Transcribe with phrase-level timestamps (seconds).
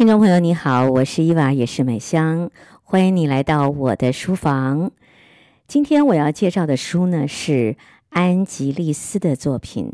[0.00, 2.50] 听众朋友，你好，我是伊娃，也是美香，
[2.82, 4.92] 欢迎你来到我的书房。
[5.68, 7.76] 今天我要介绍的书呢是
[8.08, 9.92] 安吉丽斯的作品。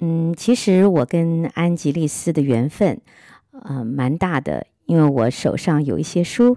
[0.00, 3.02] 嗯，其实我跟安吉丽斯的缘分，
[3.50, 6.56] 呃，蛮大的，因为我手上有一些书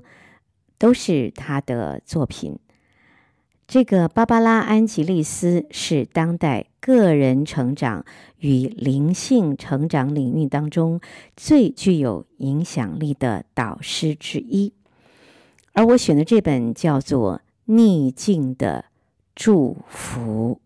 [0.78, 2.58] 都是她的作品。
[3.72, 8.04] 这个芭芭拉·安吉丽斯是当代个人成长
[8.40, 11.00] 与灵性成长领域当中
[11.38, 14.74] 最具有影响力的导师之一，
[15.72, 18.84] 而我选的这本叫做《逆境的
[19.34, 20.60] 祝福》，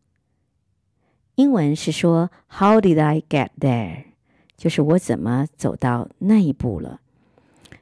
[1.35, 4.05] 英文是说 “How did I get there？”
[4.57, 7.01] 就是我怎么走到那一步了。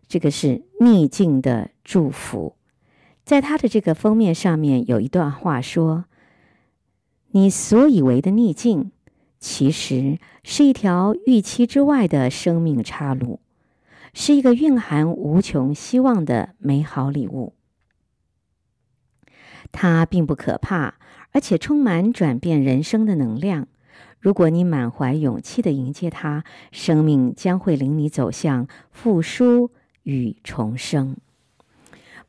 [0.06, 2.58] 这个是逆境的祝福。
[3.24, 6.06] 在他的这个封面上面有一段话说
[7.32, 8.92] ：“你所以为的逆境，
[9.40, 13.40] 其实是一条预期之外的生命岔路，
[14.14, 17.54] 是一个蕴含无穷希望的美好礼物。
[19.72, 20.96] 它并不可怕，
[21.32, 23.68] 而且充满转变人生的能量。
[24.20, 29.72] 如果你满怀勇气的迎接它，生命将会领你走向复苏
[30.04, 31.16] 与重生。”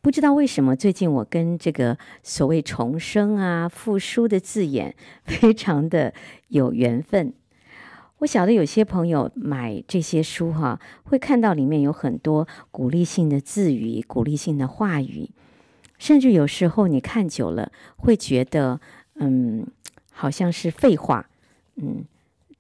[0.05, 6.13] 不知道为什么，最近我跟这个所谓重生啊、复苏的字眼 非常的
[6.49, 7.33] 有缘分。
[8.19, 15.31] 我晓得有些朋友买这些书哈、会看到里面有很多鼓励性的字语、鼓励性的话语，
[15.97, 18.79] 甚至有时候你看久了会觉得，
[19.15, 19.67] 嗯，
[20.13, 21.31] 好像是废话。
[21.77, 22.05] 嗯，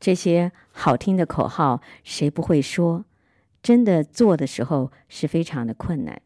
[0.01, 3.05] 这些好听的口号谁不会说？
[3.63, 6.23] 真的做的时候是非常的困难。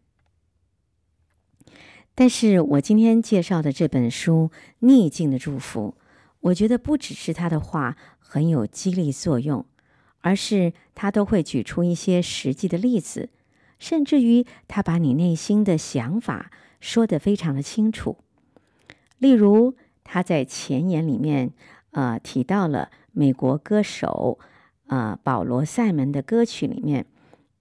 [2.21, 5.95] 但是我今天介绍的这本书《逆境的祝福》，
[6.41, 9.65] 我觉得不只是他的话很有激励作用，
[10.23, 13.29] 而是他都会举出一些实际的例子，
[13.79, 18.19] 甚至于他把你内心的想法说得非常的清楚。
[19.19, 21.53] 例如他在前言里面，
[21.93, 24.41] 呃，提到了美国歌手，
[24.89, 27.07] 呃，保罗·赛门的歌曲里面，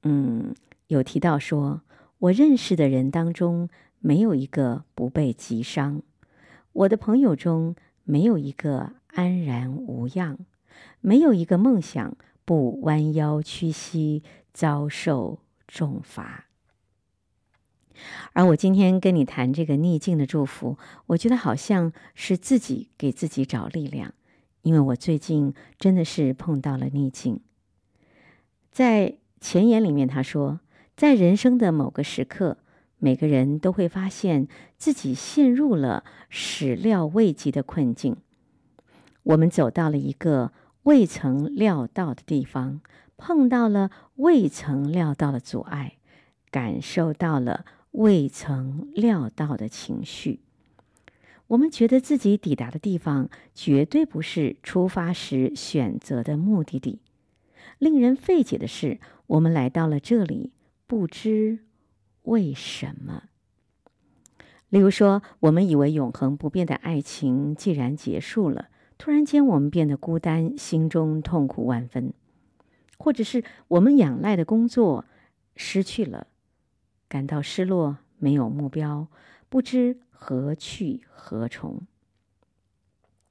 [0.01, 0.55] 嗯，
[0.87, 1.81] 有提到说，
[2.17, 3.69] 我认识的人当中。
[3.99, 6.01] 没有一个不被击伤，
[6.71, 10.37] 我的朋友中没有一个安然无恙，
[11.01, 12.15] 没有一个梦想
[12.45, 16.45] 不弯腰屈膝遭受重罚。
[18.33, 20.77] 而我今天跟你谈这个逆境的祝福，
[21.07, 24.13] 我觉得好像是自己给自己找力量，
[24.61, 27.41] 因为我最近真的是碰到了逆境。
[28.71, 30.59] 在前言里面他说，
[30.95, 32.59] 在人生的某个时刻。
[32.99, 34.47] 每个人都会发现
[34.77, 38.17] 自己陷入了始料未及的困境。
[39.23, 40.51] 我们走到了一个
[40.83, 42.81] 未曾料到的地方，
[43.17, 45.97] 碰到了未曾料到的阻碍，
[46.49, 50.39] 感受到了未曾料到的情绪。
[51.47, 56.99] 我们觉得自己抵达的地方绝对不是出发时选择的目的地。
[57.79, 60.51] 令人费解的是，我们来到了这里，
[60.87, 61.59] 不知。
[62.27, 63.23] 为什么？
[64.67, 68.67] 例如说，我们以为永恒不变的爱情既然结束了，
[68.97, 72.11] 突然间我们变得孤单，心中痛苦万分；
[72.97, 75.05] 或者是我们仰赖的工作
[75.55, 76.27] 失去了，
[77.07, 79.07] 感到失落，没有目标，
[79.47, 81.83] 不知何去何从；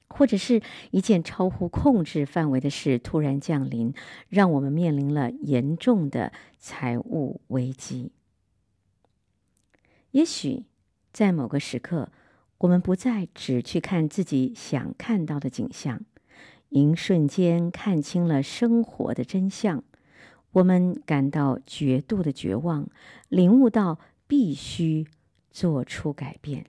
[0.08, 3.92] 或者是一件超乎控制范围的事突然降临，
[4.30, 8.12] 让我们面临了严重的财务危机。
[10.16, 10.64] 也许
[11.12, 12.10] 在某个时刻，
[12.56, 16.00] 我们不再只去看自己想看到的景象，
[16.70, 19.84] 一瞬间看清了生活的真相，
[20.52, 22.88] 我们感到极度的绝望，
[23.28, 25.06] 领悟到必须
[25.50, 26.64] 做出改变。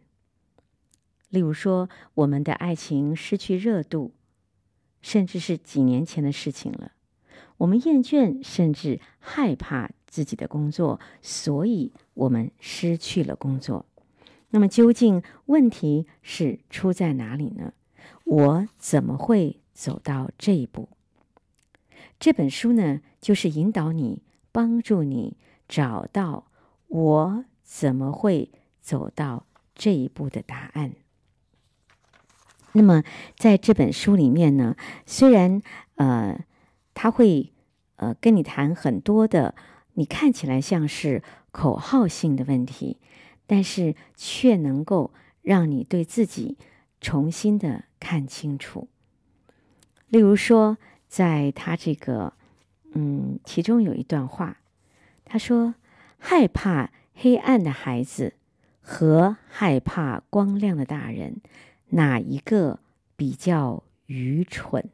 [1.29, 4.11] 例如说，我们的爱情失去热度，
[5.01, 6.91] 甚至是几年前的事情了。
[7.57, 13.85] 我们厌倦，甚至害怕自己的工作，所以我们失去了工作。
[14.51, 17.73] 那么，究竟问题是出在哪里呢？
[18.25, 20.89] 我怎么会走到这一步？
[22.19, 24.21] 这本书呢，就是引导你、
[24.51, 25.35] 帮助你
[25.67, 26.51] 找到
[26.87, 30.93] 我怎么会走到这一步的答案。
[32.73, 33.03] 那么，
[33.35, 34.75] 在这本书里面呢，
[35.07, 35.63] 虽然
[35.95, 36.45] 呃。
[36.99, 37.53] 他会，
[37.97, 39.53] 呃，跟你谈很多的，
[39.93, 41.21] 你看起来像是
[41.51, 42.97] 口号性的问题，
[43.45, 45.11] 但是却能够
[45.41, 46.57] 让你对自己
[47.01, 48.87] 重新的看清楚。
[50.07, 50.77] 例如说，
[51.07, 52.33] 在他这个，
[52.93, 54.57] 嗯，其中有一段话，
[55.25, 55.75] 他说
[56.17, 58.33] ：“害怕黑暗的孩子
[58.81, 61.41] 和害怕光亮的大人，
[61.89, 62.79] 哪一个
[63.15, 64.89] 比较愚蠢？”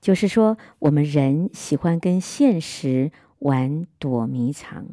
[0.00, 4.86] 就是说，我们人喜欢跟现实玩躲迷藏。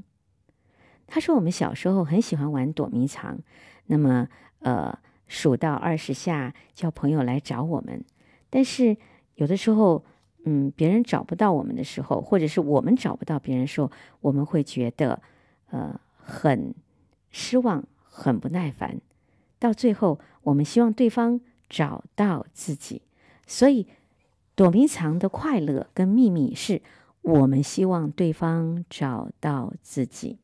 [1.07, 3.39] 他说，我们小时候很喜欢玩躲迷藏，
[3.85, 4.27] 那么
[4.59, 8.03] 呃，数到二十下，叫朋友来找我们。
[8.49, 8.97] 但是
[9.35, 10.03] 有的时候，
[10.43, 13.89] 嗯，别人找不到我们的时候，或者是我们找不到别人的时候，
[14.19, 15.21] 我们会觉得
[15.69, 16.75] 呃很
[17.31, 18.99] 失望，很不耐烦。
[19.57, 21.39] 到最后，我们希望对方
[21.69, 23.03] 找到自己，
[23.45, 23.87] 所以。
[24.57, 26.81] 躲迷藏的快乐跟秘密是
[27.21, 30.39] 我们希望对方找到自己，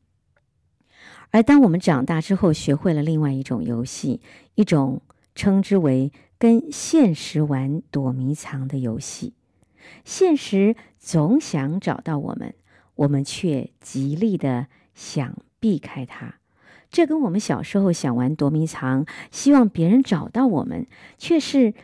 [1.32, 4.20] 而当我们长大之后，学会了另外一种游戏，
[4.54, 5.02] 一种
[5.34, 9.34] 称之为跟现实玩躲迷藏的游戏。
[10.04, 12.54] 现实总想找到我们，
[12.94, 16.36] 我们却极力的想避开它。
[16.88, 20.86] 这跟我们小时候想玩躲迷藏，希望别人找到我们，
[21.18, 21.74] 却是。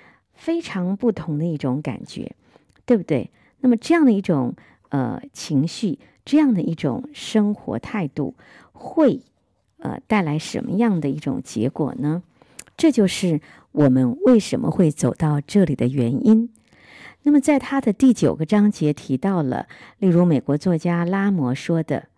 [0.41, 2.35] 非常不同的一种感觉，
[2.87, 3.31] 对不对？
[3.61, 4.57] 那么这样的一种
[4.89, 8.35] 呃情绪，这样的一种生活态度，
[8.73, 9.21] 会
[9.81, 12.23] 呃带来什么样的一种结果呢？
[12.79, 13.43] 这就是
[13.73, 16.49] 我们为什么会走到这里的原因。
[17.25, 22.09] 那么在他的第九个章节提到了，例如美国作家拉摩说的：“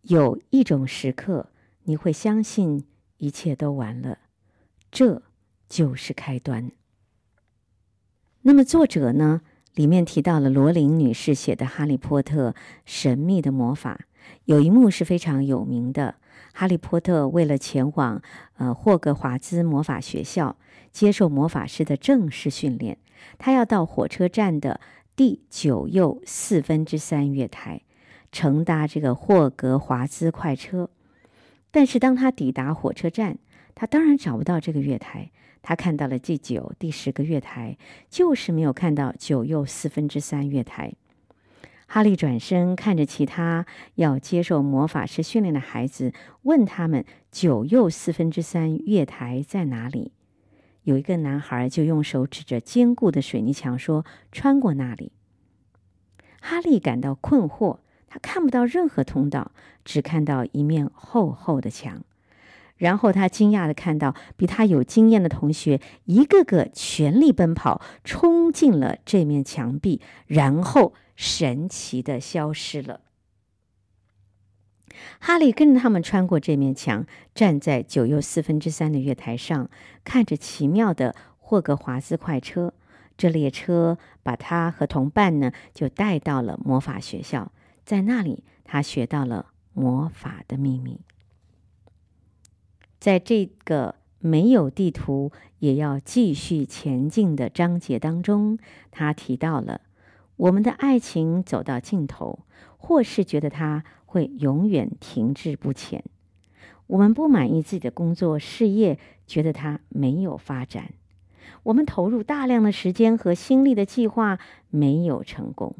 [0.00, 1.50] 有一种时刻，
[1.84, 2.84] 你会相信
[3.18, 4.16] 一切都完了，
[4.90, 5.20] 这
[5.68, 6.70] 就是开端。”
[8.48, 9.42] 那么作者呢，
[9.74, 12.54] 里面提到了罗琳女士写的《哈利波特：
[12.86, 14.00] 神秘的魔法》，
[14.46, 16.14] 有一幕是非常有名的。
[16.54, 18.22] 哈利波特为了前往
[18.56, 20.56] 呃霍格华兹魔法学校
[20.90, 22.96] 接受魔法师的正式训练，
[23.36, 24.80] 他要到火车站的
[25.14, 27.82] 第九又四分之三月台，
[28.32, 30.88] 乘搭这个霍格华兹快车。
[31.70, 33.36] 但是当他抵达火车站，
[33.78, 35.30] 他当然找不到这个月台。
[35.62, 37.78] 他看到了第九、第十个月台，
[38.10, 40.94] 就是没有看到九又四分之三月台。
[41.86, 50.10] 哈利转身看着其他要接受魔法师训练的孩子，问他们：“九又四分之三月台在哪里？”
[50.82, 55.12] 有一个男孩就用手指着坚固的水泥墙说：“穿过那里。”
[56.42, 57.78] 哈利感到困惑，
[58.08, 59.52] 他看不到任何通道，
[59.84, 62.02] 只看到一面厚厚的墙。
[62.78, 73.00] 然后他惊讶地看到，比他有经验的同学一个个全力奔跑，冲进了这面墙壁，然后神奇地消失了。
[75.20, 77.04] 哈利跟着他们穿过这面墙，
[77.34, 79.68] 站在九又四分之三的月台上，
[80.02, 82.72] 看着奇妙的霍格华兹快车。
[83.16, 87.50] 这列车把他和同伴呢，就带到了魔法学校，
[87.84, 91.00] 在那里，他学到了魔法的秘密。
[92.98, 95.30] 在这个没有地图
[95.60, 98.58] 也要继续前进的章节当中，
[98.90, 99.80] 他提到了
[100.36, 102.40] 我们的爱情走到尽头，
[102.76, 106.02] 或是觉得它会永远停滞不前。
[106.88, 110.90] 我们不满意自己的工作事业，觉得它没有发展。
[111.64, 114.38] 我们投入大量的时间和心力的计划
[114.70, 115.76] 没有成功。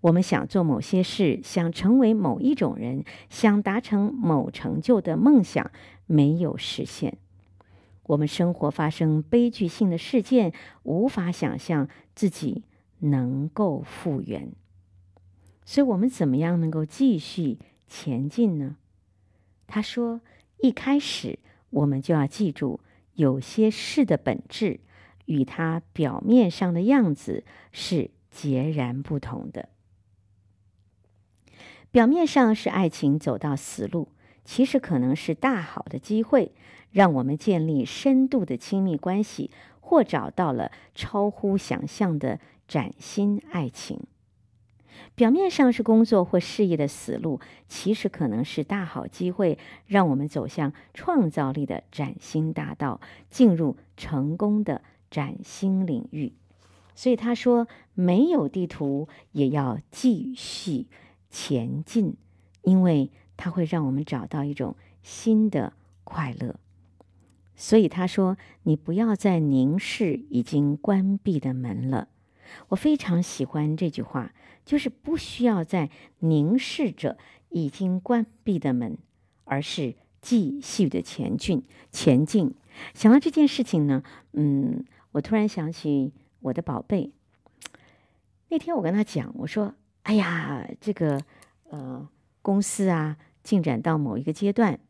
[0.00, 5.70] 我们想做某些事，想成为某一种人，想达成某成就的梦想。
[6.08, 7.18] 没有实现，
[8.04, 12.64] 我们生活发生悲剧性的事件，无法想象自己
[13.00, 14.50] 能够复原。
[15.66, 18.78] 所以，我们怎么样能够继续前进呢？
[19.66, 20.22] 他说
[20.62, 21.38] ：“一开始，
[21.68, 22.80] 我们就要记住，
[23.12, 24.80] 有些事的本质
[25.26, 29.68] 与它表面上的样子是截然不同的。
[31.90, 34.08] 表面上是爱情走到死路。”
[34.48, 36.52] 其实可能是大好的机会，
[36.90, 44.00] 让我们建立深度的亲密关系，或找到了超乎想象的崭新爱情。
[45.14, 56.32] 表面上是工作或事业的死路，其实可能是大好机会，让我们走向创造力的崭新大道，进入成功的崭新领域。
[56.94, 60.86] 所以他说，没有地图也要继续
[61.28, 62.16] 前进，
[62.62, 63.10] 因为。
[63.38, 66.56] 它会让我们找到一种新的快乐，
[67.54, 72.08] 所以他说：“你不要再凝视已经关闭的门了。”
[72.68, 77.16] 我非常喜欢这句话，就是不需要再凝视着
[77.50, 78.98] 已经关闭的门，
[79.44, 81.62] 而是继续的前进。
[81.92, 82.54] 前进。
[82.92, 84.02] 想到这件事情呢，
[84.32, 87.12] 嗯，我突然想起我的宝贝。
[88.48, 91.22] 那天我跟他讲，我说：“哎呀，这个。”
[91.70, 92.08] 呃
[92.48, 94.80] 公司啊进展到某一个阶段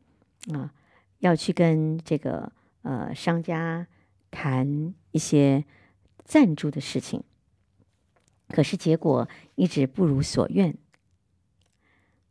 [0.52, 0.72] 啊，
[1.18, 3.88] 要去跟这个呃商家
[4.30, 5.64] 谈一些
[6.24, 7.24] 赞助的事情，
[8.48, 10.78] 可是结果一直不如所愿。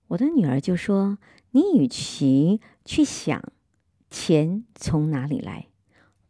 [0.07, 1.17] 我的女儿就说
[1.51, 3.43] ：“你与其去想
[4.09, 5.67] 钱从哪里来，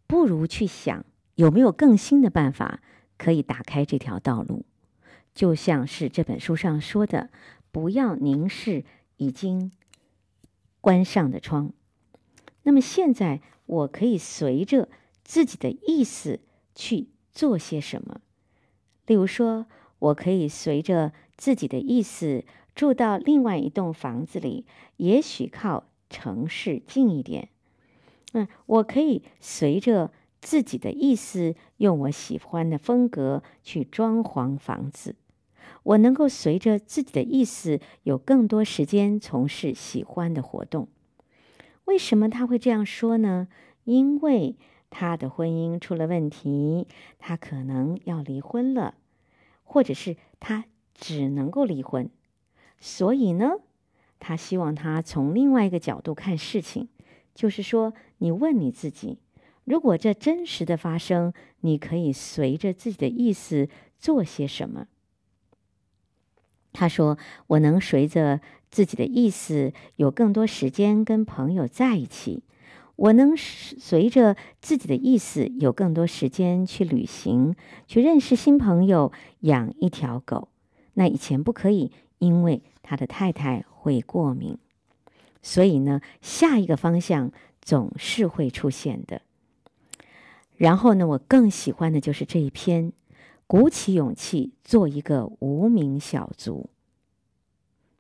[0.08, 2.82] 不如去想有没有更新的办法
[3.16, 4.66] 可以打开这条道路。”
[5.36, 7.30] 就像是这本书上说的，
[7.78, 8.86] 不要凝视
[9.18, 9.72] 已经
[10.82, 11.74] 关上的窗。
[12.64, 14.90] 那么现在，我可以随着
[15.24, 16.40] 自己的意思
[16.74, 18.20] 去做些什么。
[19.06, 19.68] 例如说，
[20.00, 24.66] 我可以随着自己的意思住到另外一栋房子里，
[24.96, 27.50] 也许靠城市近一点。
[28.34, 35.16] 嗯，我可以随着自己的意思，用我喜欢的风格去装潢房子。
[35.84, 40.88] 我能够随着自己的意思，有更多时间从事喜欢的活动。
[41.86, 43.48] 为什么他会这样说呢？
[43.86, 44.58] 因为
[44.90, 46.88] 他的婚姻出了问题，
[47.20, 48.96] 他可能要离婚了，
[49.64, 52.10] 或者是他只能够离婚。
[52.80, 53.54] 所以呢，
[54.20, 56.90] 他希望他从另外一个角度看事情，
[57.34, 59.20] 就是说，你问你自己，
[59.64, 64.88] 如果这真实的发生，你可以随着自己的意思做些什么？
[66.80, 67.18] 他说
[67.48, 72.44] ：“我能随着自己的意思，有更多时间跟朋友在一起；
[72.96, 77.56] 我能随着自己的意思，有更多时间去旅行，
[77.88, 80.50] 去认识新朋友，养一条狗。
[80.94, 84.60] 那以前不可以，因为他的太太会过敏。
[85.42, 89.24] 所以呢，下一个方向总是会出现的。
[90.56, 92.94] 然后呢，我更喜欢的就是这一篇。”
[93.48, 96.70] 鼓起勇气做一个无名小卒。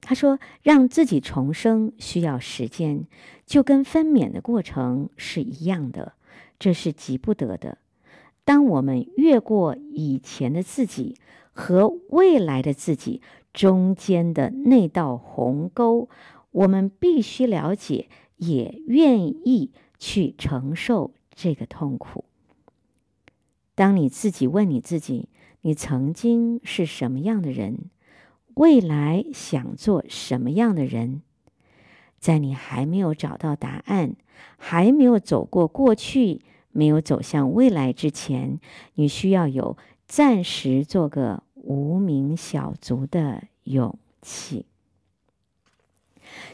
[0.01, 3.07] 他说：“让自己重生需要时间，
[3.45, 6.13] 就跟分娩的过程是一样的，
[6.59, 7.77] 这是急不得的。
[8.45, 11.17] 当我们越过以前的自己
[11.51, 16.07] 和未来的自己中间的那道鸿沟，
[16.51, 22.23] 我们必须了解，也愿意去承受这个痛苦。
[23.77, 25.29] 当你自己问你自己。”
[25.61, 27.89] 你曾经是什么样的人？
[28.53, 31.23] 未来想做什么样的人？
[32.19, 34.15] 在你还没有找到答案，
[34.55, 36.41] 还没有走过过去，
[36.71, 38.59] 没有走向未来之前，
[38.93, 44.67] 你需要有暂时做个无名小卒的勇气。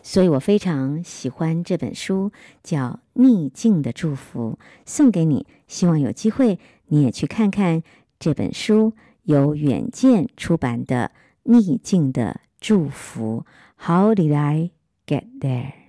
[0.02, 2.32] 所以我非常喜欢这本书，
[2.64, 2.80] 叫
[3.14, 5.46] 《逆境的祝福》，送给你。
[5.68, 7.84] 希望有机会你也去看看。
[8.20, 11.12] 这本书由远见出版的
[11.52, 13.46] 《逆境的祝福》
[13.86, 14.72] ，How did I
[15.06, 15.83] get there？